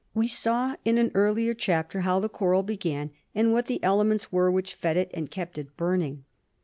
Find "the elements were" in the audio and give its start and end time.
3.67-4.49